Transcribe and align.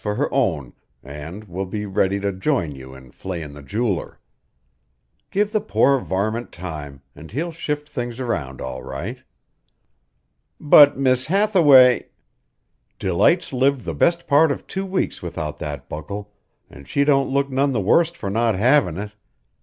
for 0.03 0.15
her 0.15 0.33
own 0.33 0.73
an' 1.03 1.45
will 1.47 1.67
be 1.67 1.85
ready 1.85 2.19
to 2.19 2.31
join 2.31 2.73
you 2.73 2.95
in 2.95 3.11
flayin' 3.11 3.53
the 3.53 3.61
jeweler. 3.61 4.19
Give 5.29 5.51
the 5.51 5.61
poor 5.61 5.99
varmint 5.99 6.51
time, 6.51 7.03
an' 7.15 7.29
he'll 7.29 7.51
shift 7.51 7.87
things 7.87 8.19
round 8.19 8.61
all 8.61 8.81
right." 8.81 9.19
"But 10.59 10.97
Miss 10.97 11.27
Hathaway" 11.27 12.07
"Delight's 12.97 13.53
lived 13.53 13.81
the 13.85 13.93
best 13.93 14.25
part 14.25 14.51
of 14.51 14.65
two 14.65 14.87
weeks 14.87 15.21
without 15.21 15.59
that 15.59 15.87
buckle, 15.87 16.33
an' 16.67 16.85
she 16.85 17.03
don't 17.03 17.29
look 17.29 17.51
none 17.51 17.71
the 17.71 17.79
worse 17.79 18.09
for 18.09 18.31
not 18.31 18.55
havin' 18.55 18.97
it. 18.97 19.11